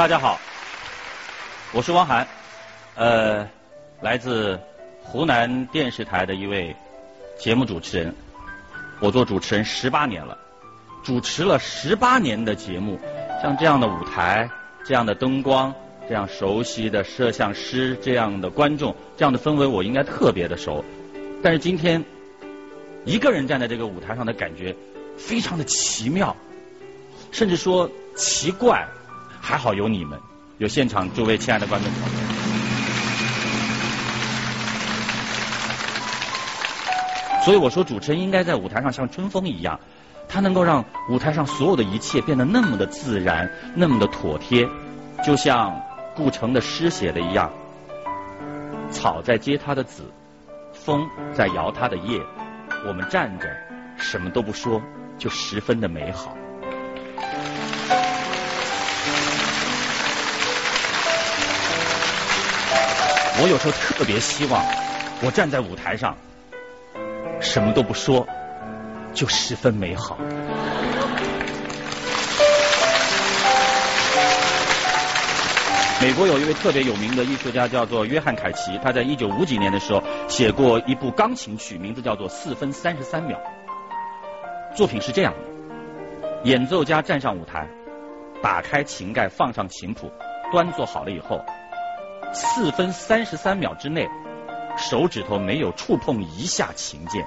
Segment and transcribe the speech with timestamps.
[0.00, 0.40] 大家好，
[1.74, 2.26] 我是汪涵，
[2.94, 3.46] 呃，
[4.00, 4.58] 来自
[5.02, 6.74] 湖南电视台的一位
[7.38, 8.14] 节目主持人。
[8.98, 10.38] 我做主持人十八年了，
[11.02, 12.98] 主持了十八年的节目，
[13.42, 14.48] 像这样的舞台、
[14.86, 15.74] 这样的灯光、
[16.08, 20.82] 这样熟悉的摄像师、这样的观众、这样的氛围，我应该特别的熟。
[21.42, 22.02] 但是今天
[23.04, 24.74] 一个人站在这个舞台上的感觉
[25.18, 26.34] 非常的奇妙，
[27.32, 28.88] 甚至说奇怪。
[29.40, 30.20] 还好有你们，
[30.58, 32.18] 有现场诸位亲爱的观众朋友。
[37.42, 39.80] 所以我说，主持人应该在舞台上像春风一样，
[40.28, 44.68] 他能够让舞台上所有的一切变得那么的自然，那么的妥帖，
[45.24, 45.80] 就像
[46.14, 47.50] 顾城的诗写的一样：
[48.90, 50.04] 草在接它的籽，
[50.74, 52.20] 风在摇它的叶，
[52.86, 53.48] 我们站着
[53.96, 54.82] 什么都不说，
[55.16, 56.36] 就十分的美好。
[63.42, 64.62] 我有时候特别希望，
[65.22, 66.14] 我站在舞台上，
[67.40, 68.26] 什么都不说，
[69.14, 70.18] 就十分美好。
[76.02, 83.38] 美国有一位特别有名的艺术家叫做约翰凯奇，他在一九五几年的时候写过一部钢琴曲，名字叫做《四分三十三秒》。
[84.76, 85.38] 作品是这样的：
[86.44, 87.66] 演奏家站上舞台，
[88.42, 90.10] 打开琴盖，放上琴谱，
[90.52, 91.42] 端坐好了以后。
[92.32, 94.08] 四分三十三秒之内，
[94.76, 97.26] 手指头没有触碰一下琴键，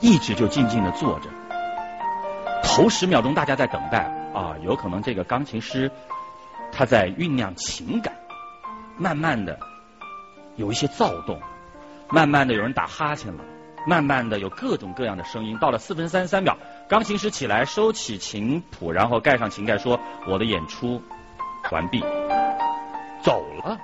[0.00, 1.28] 一直就静静的坐着。
[2.62, 3.98] 头十秒钟大家在等待
[4.34, 5.90] 啊，有可能这个钢琴师
[6.70, 8.14] 他在酝酿情感。
[8.98, 9.58] 慢慢的
[10.56, 11.40] 有一些躁动，
[12.10, 13.42] 慢慢的有人打哈欠了，
[13.86, 15.58] 慢慢的有各种各样的声音。
[15.58, 16.56] 到了四分三十三秒，
[16.88, 21.02] 钢琴师起来收起琴谱，然后盖上琴盖，说：“我的演出
[21.70, 22.04] 完毕，
[23.22, 23.78] 走了。”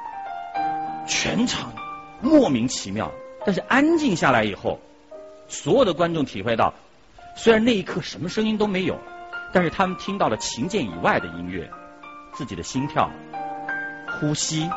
[1.08, 1.72] 全场
[2.20, 3.10] 莫名其妙，
[3.46, 4.78] 但是安静下来以后，
[5.48, 6.74] 所有的观众体会到，
[7.34, 8.98] 虽然那一刻什么声音都没有，
[9.52, 11.70] 但是他们听到了琴键以外的音乐，
[12.34, 13.10] 自己的心跳、
[14.20, 14.68] 呼吸、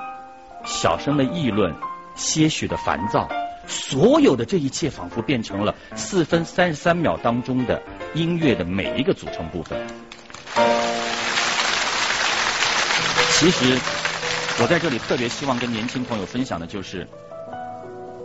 [0.64, 1.76] 小声的议论、
[2.16, 3.28] 些许的烦躁，
[3.68, 7.82] 所有的这一切仿佛变成了四分三十三秒当中的
[8.14, 9.86] 音乐的每一个组成部分。
[13.32, 14.01] 其实。
[14.62, 17.08] 我在这里特别希望跟年轻朋友分享的就是，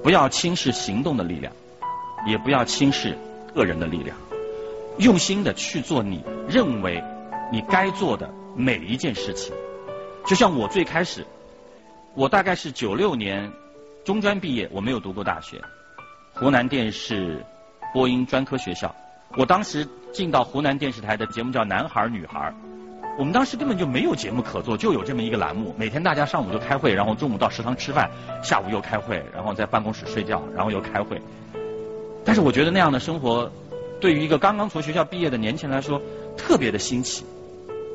[0.03, 1.51] 不要轻视行动的力量，
[2.27, 3.17] 也不要轻视
[3.55, 4.15] 个人的力量，
[4.99, 7.03] 用心的去做你认为
[7.51, 9.55] 你该做的每一件事情。
[10.27, 11.27] 就像我最开始，
[12.13, 13.51] 我大概是九六年
[14.05, 15.59] 中专毕业，我没有读过大学，
[16.35, 17.43] 湖南电视
[17.95, 18.95] 播音专科学校，
[19.39, 22.53] 我当时进到湖南电视台的节目叫《男孩女孩》。
[23.19, 28.11] 我们当时根本就没有节目可做，就有这么一个栏目，每天大家上午就开会，然后中午到食堂吃饭，
[28.43, 31.21] 下午又开会，然后在办公室睡觉，然后又开会。
[32.25, 33.51] 但是我觉得那样的生活，
[34.01, 36.03] 对于一个刚刚从学校毕业的年轻人来说，
[36.37, 37.25] 特别的新奇。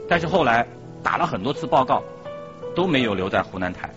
[0.09, 0.67] 但是后来
[1.03, 2.01] 打了很多次报告，
[2.75, 3.91] 都没有留在湖南台，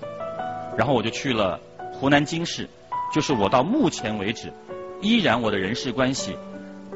[0.77, 1.59] 然后我就去了
[1.93, 2.69] 湖南经视，
[3.15, 4.53] 就是我到目前为止
[5.01, 6.37] 依然我的人事关系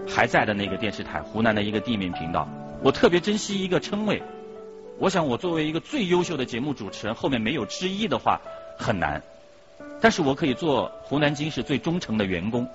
[0.07, 2.47] 还在的那个电视台，湖南的一个地面频道。
[2.81, 4.23] 我特别珍惜一个称谓，
[4.99, 8.41] 我想我作为一个最优秀的节目主持人，后面没有之一的话
[8.79, 9.21] 很难。
[10.01, 12.69] 但是我可以做湖南经视最忠诚的员工，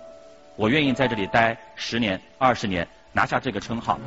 [0.58, 3.98] 我愿意在这里待十年、二十年，拿下这个称号。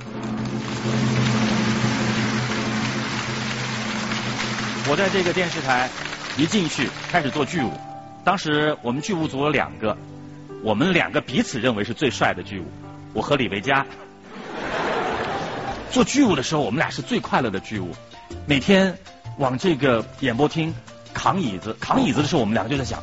[4.89, 5.89] 我在这个电视台
[6.37, 7.73] 一进去开始做剧务，
[8.23, 9.97] 当时我们剧务组有两个，
[10.63, 12.67] 我们两个彼此认为是最帅的剧务，
[13.15, 13.87] 我和李维嘉。
[15.91, 17.91] 做剧务的时候，我们俩是最快乐的剧务。
[18.47, 18.99] 每天
[19.39, 20.75] 往这个演播厅
[21.15, 23.03] 扛椅子，扛椅子的时候，我们两个就在想：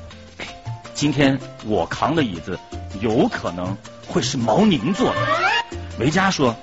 [0.93, 2.59] 今天我扛的椅子
[3.01, 3.75] 有可能
[4.07, 5.15] 会是毛宁坐的。
[5.99, 6.55] 维嘉说：“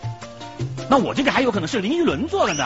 [0.89, 2.65] 那我这个还有可能是林依轮坐的呢。”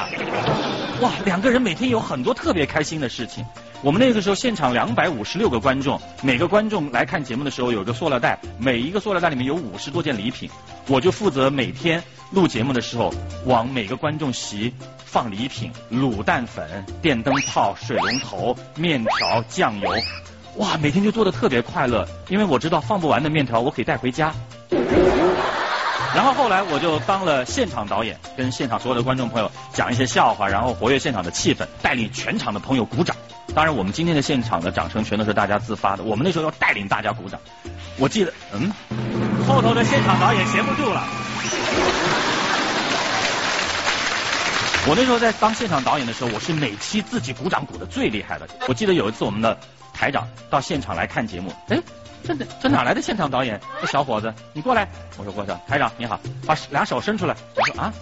[1.00, 3.44] 哇，两个人每天有很多特别开心的事情。
[3.82, 10.48] 我们那个时候现场两百五十六个观众，每个观众来看节目的时候有个塑料袋，每一个塑料袋里面有五十多件礼品，
[10.86, 13.12] 我就负责每天录节目的时候
[13.46, 19.90] 往每个观众席放礼品：卤蛋粉、电灯泡、水龙头、面条、酱油。
[20.56, 24.32] 哇，每天就做的特别快乐，因为我知道放不完的面条我可以带回家。
[26.14, 33.16] 然后后来我就当了现场导演，跟现场所有的观众朋友讲一些笑话，然后活跃现场的气氛，带领全场的朋友鼓掌。
[33.52, 36.04] 当然，我们今天的现场的掌声全都是大家自发的。
[36.04, 37.40] 我们那时候要带领大家鼓掌。
[37.98, 38.72] 我记得，嗯，
[39.46, 41.02] 后头的现场导演闲不住了。
[44.86, 48.48] 我那时候在当现场导演的时候，我是每期自己鼓掌鼓的最厉害的。
[48.68, 49.58] 我记得有一次我们的
[49.92, 51.78] 台长到现场来看节目，哎，
[52.22, 53.60] 这这哪来的现场导演？
[53.80, 54.88] 这小伙子，你过来。
[55.16, 55.52] 我说过去。
[55.66, 57.34] 台长你好，把俩手伸出来。
[57.54, 57.92] 我说啊，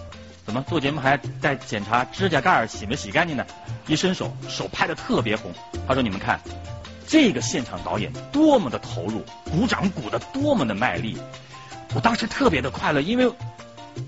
[0.45, 3.45] 怎么做节目还在检查指甲盖洗没洗干净呢？
[3.87, 5.53] 一伸手，手拍的特别红。
[5.87, 6.39] 他说你们看，
[7.13, 11.15] 这个现场导演多么的投入，鼓掌鼓的多么的卖力。
[11.93, 13.31] 我当时特别的快乐，因为。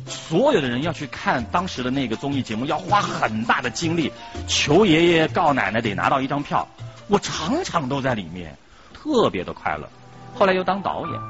[0.08, 4.12] 所有的人要去看当时的那个综艺节目，要花很大的精力，
[4.48, 6.68] 求爷爷告奶奶得拿到一张票。
[7.08, 8.58] 我场场都在里面，
[8.92, 9.88] 特别的快乐。
[10.34, 11.22] 后来又当导演，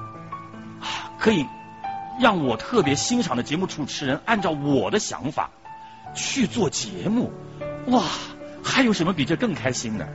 [1.19, 1.45] 可以
[2.21, 5.49] 让我特别欣赏的节目主持人按照我的想法
[6.15, 7.33] 去做节目，
[7.87, 8.01] 哇，
[8.63, 10.07] 还有什么比这更开心的？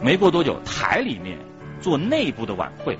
[0.00, 1.38] 没过多久，台里面
[1.80, 2.98] 做内部的晚会，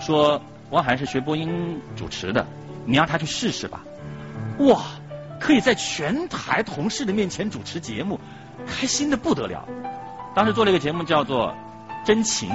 [0.00, 0.40] 说
[0.70, 2.46] 汪涵是学播音主持的，
[2.84, 3.82] 你让他去试试吧。
[4.58, 4.82] 哇，
[5.40, 8.18] 可以在全台同事的面前主持节目，
[8.66, 9.68] 开心的不得了。
[10.34, 11.54] 当时做了一个节目叫做
[12.06, 12.48] 《真情》，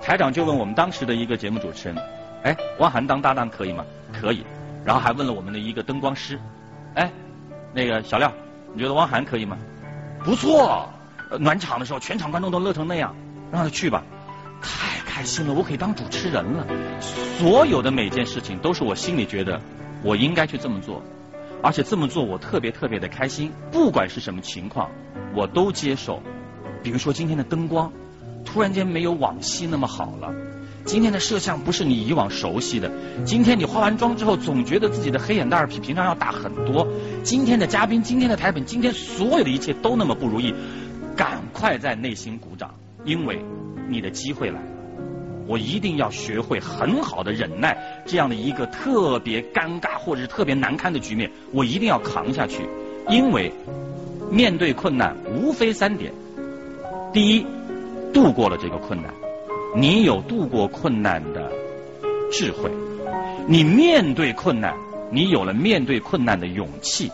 [0.00, 1.98] 台长就问我们当时的一个节目主持人，
[2.42, 3.84] 哎，汪涵当搭档可以吗？
[4.12, 4.44] 可以。
[4.84, 6.38] 然后还问了我们的一个灯光师，
[6.94, 7.10] 哎，
[7.72, 8.30] 那个小廖，
[8.72, 9.56] 你觉得汪涵可以吗？
[10.24, 10.88] 不错。
[11.40, 13.16] 暖场的时候，全场观众都乐成那样，
[13.54, 14.04] 让他去吧。
[14.60, 16.66] 太开心了，我可以当主持人了。
[17.38, 19.60] 所有的每件事情都是我心里觉得
[20.02, 21.02] 我应该去这么做。
[21.62, 24.90] 而且这么做我特别特别的开心，不管是什么情况，
[25.34, 26.22] 我都接受。
[26.82, 27.90] 比如说今天的灯光
[28.44, 30.34] 突然间没有往昔那么好了，
[30.84, 32.92] 今天的摄像不是你以往熟悉的，
[33.24, 36.86] 今天你化完妆之后总觉得自己的黑眼袋比平常要大很多。
[37.22, 40.54] 今天的嘉宾，今天的台本，今天所有的一切都那么不如意，
[41.16, 42.74] 赶快在内心鼓掌，
[43.04, 43.44] 因为
[43.88, 44.68] 你的机会来了。
[45.46, 52.66] 我一定要学会很好的忍耐，这样的一个特别尴尬或者是特别难堪的局面，我一定要扛下去。
[53.10, 53.52] 因为
[54.30, 56.14] 面对困难，无非三点：
[57.12, 57.46] 第一，
[58.14, 59.12] 度过了这个困难，
[59.76, 61.52] 你有度过困难的
[62.32, 62.70] 智慧；
[63.46, 64.74] 你面对困难，
[65.10, 67.10] 你有了面对困难的勇气；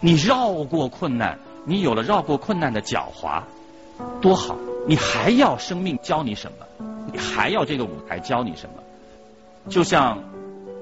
[0.00, 3.40] 你绕过困难，你有了绕过困难的狡猾。
[4.20, 4.58] 多好！
[4.86, 6.66] 你还要生命教你什么？
[7.12, 8.82] 你还要这个舞台教你什么？
[9.68, 10.18] 就像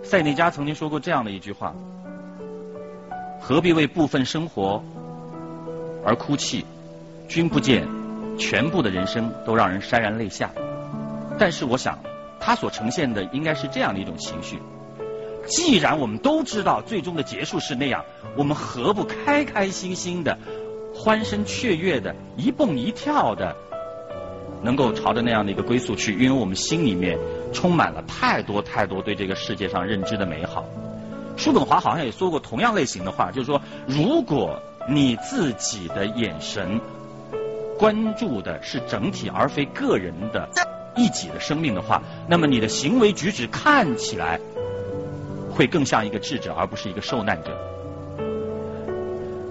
[0.03, 1.75] 塞内加曾经说过这样的一句话：
[3.41, 4.83] 何必为部分生活
[6.05, 6.65] 而哭泣？
[7.29, 7.87] 君不见，
[8.39, 10.51] 全部的人生都让人潸然泪下。
[11.39, 11.99] 但是我想，
[12.41, 14.59] 他所呈现的应该是这样的一种情绪：
[15.47, 18.05] 既然我们都知道最终的结束是那样，
[18.37, 20.39] 我们何不开开心心的、
[20.95, 23.57] 欢声雀跃的、一蹦一跳的？
[24.63, 27.19] 能够朝着那样的一个归宿去，因为我们心里面
[27.53, 30.65] 充满了太多太多对这个世界上认知的美好。
[31.37, 36.79] 叔本华好像也说过同样类型的话，就是说，如果你自己的眼神
[37.79, 40.49] 关注的是整体而非个人的
[40.97, 44.39] 一己的生命的话，那么你的行为举止看起来
[45.51, 47.57] 会更像一个智者，而不是一个受难者。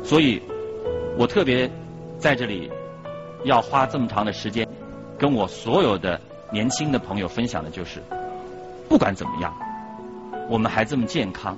[0.03, 0.39] 所以，
[1.17, 1.71] 我特别
[2.19, 2.71] 在这里
[3.45, 4.68] 要花这么长的时间。
[5.19, 6.19] 跟我所有的
[6.49, 8.01] 年轻的朋友分享的就是，
[8.87, 9.53] 不管怎么样，
[10.49, 11.57] 我们还这么健康；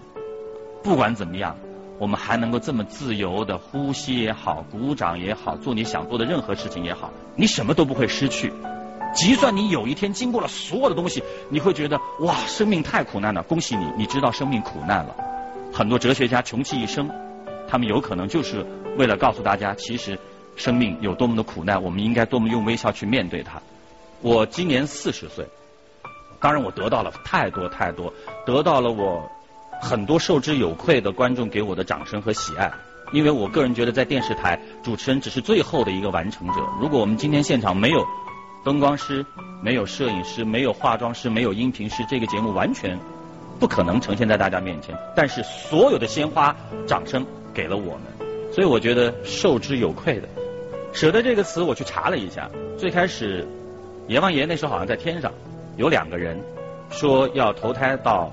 [0.82, 1.56] 不管怎么样，
[2.00, 8.52] 我们还能够这么自由的呼吸也好，鼓掌也好，做你想做的任何事情也好，你什么都不会失去。
[9.14, 13.44] 就算你有一天经过了所有的东西，你会觉得哇，生命太苦难了。
[13.44, 15.16] 恭喜你，你知道生命苦难了。
[15.72, 17.08] 很多哲学家穷其一生，
[17.68, 18.66] 他们有可能就是
[18.98, 20.18] 为了告诉大家，其实。
[20.62, 23.60] 生命有多么的苦难，我们应该多么用微笑去面对它。
[24.22, 25.44] 我今年四十岁，
[26.40, 28.14] 当然我得到了太多太多，
[28.46, 29.28] 得到了我
[29.82, 32.72] 很多受之有愧的观众给我的掌声和喜爱。
[33.12, 36.54] 因为我个人觉得，在电视台，主持人只是最后的一个完成者。
[36.80, 38.06] 如果我们今天现场没有
[38.64, 39.26] 灯光师、
[39.64, 43.00] 没有摄影师、没有化妆师、没有音频师，这个节目完全
[43.60, 44.96] 不可能呈现在大家面前。
[45.16, 46.56] 但是所有的鲜花、
[46.88, 48.04] 掌声给了我们，
[48.54, 50.30] 所以我觉得受之有愧的。
[50.94, 52.50] 舍得这个词，我去查了一下。
[52.78, 53.48] 最开始，
[54.08, 55.32] 阎王爷那时候好像在天上，
[55.78, 56.40] 有两个人
[56.90, 58.32] 说要投胎到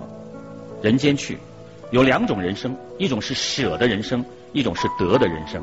[0.82, 1.38] 人间去，
[1.90, 5.62] 有两种人生，一种是舍的人生，一种是得的人生。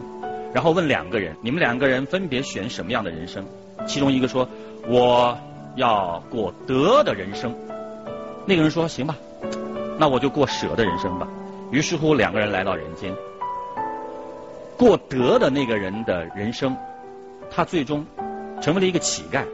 [0.53, 3.45] 然后问两个人，你们两个人分别选什么样的人生？
[3.85, 4.47] 其中一个说
[4.87, 5.37] 我
[5.75, 7.53] 要过得的人生，
[8.45, 9.17] 那个人说行吧，
[9.99, 11.27] 那我就过舍的人生吧。
[11.71, 13.13] 于是乎，两个人来到人间。
[14.77, 16.75] 过德的那个人的人生，
[17.49, 18.05] 他最终
[18.61, 19.45] 成为了一个乞丐，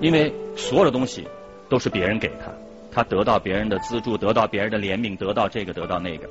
[0.00, 1.26] 因为所有的东西
[1.68, 2.52] 都是别人给他，
[2.92, 6.28] 他得到别人的资助，得到别人的怜悯，得到这个，得到那个。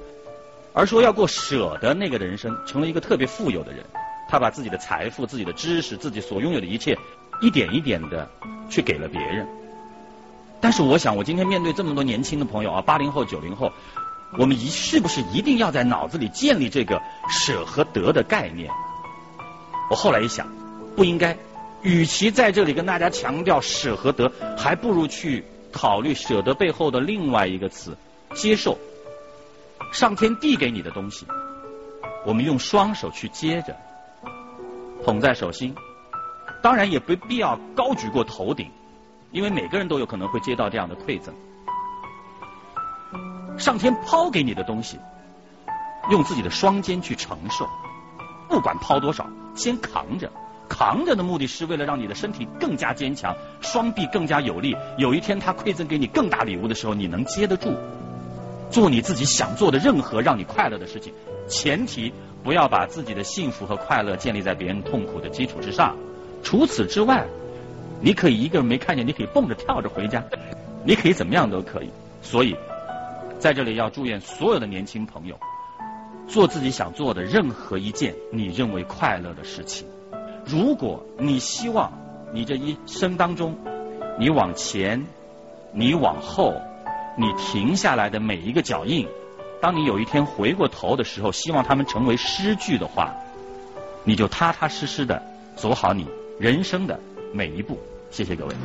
[0.71, 3.83] 而说要过舍得那个人生，成了一个特别富有的人。
[4.29, 6.97] 他把自己的财富、自己的知识、自己所拥有的一切，
[7.41, 8.27] 一点一点的
[8.69, 9.45] 去给了别人。
[10.59, 13.71] 但是我想，我今天面对这么多年轻的朋友啊，八零后、九零后，
[14.37, 18.71] 我们一是不是一定要在脑子里建立这个舍和得的概念？
[19.89, 20.47] 我后来一想，
[20.95, 21.37] 不应该。
[21.81, 27.97] 与其在这里跟大家强调舍和得，还不如去考虑舍得背后的另外一个词——
[28.33, 28.77] 接受。
[29.91, 31.27] 上天递给你的东西，
[32.25, 33.75] 我们用双手去接着，
[35.03, 35.75] 捧在手心。
[36.61, 38.71] 当然也不必要高举过头顶，
[39.31, 41.35] 因为每个人都有可能会接到这样的馈赠。
[43.63, 44.99] 上天抛给你的东西，
[46.11, 47.65] 用自己的双肩去承受，
[48.49, 50.29] 不管抛多少，先扛着。
[50.67, 54.75] 扛着的目的是为了让你的身体更加坚强，双臂更加有力。
[54.97, 57.73] 有一天他馈赠给你更大礼物的时候，你能接得住。
[58.69, 61.13] 做你自己想做的任何让你快乐的事情，
[61.47, 62.11] 前提
[62.43, 65.95] 不要把自己的幸福和快乐建立在别人痛苦的基础之上。
[66.43, 67.25] 除此之外，
[68.01, 70.21] 你可以一个人没看见，你可以蹦着跳着回家，
[70.83, 71.89] 你可以怎么样都可以。
[72.21, 72.55] 所以，
[73.43, 75.37] 在这里要祝愿所有的年轻朋友，
[76.29, 79.85] 做自己想做的任何一件你认为快乐的事情。
[80.45, 81.91] 如果你希望
[82.33, 83.57] 你这一生当中，
[84.17, 85.05] 你往前，
[85.73, 86.53] 你往后，
[87.17, 89.05] 你停下来的每一个脚印，
[89.59, 93.13] 当你有一天回过头的时候，希望他们成为诗句的话，
[94.05, 95.21] 你就踏踏实实的
[95.57, 96.07] 走好你
[96.39, 96.97] 人生的
[97.33, 97.77] 每一步。
[98.09, 98.55] 谢谢各位。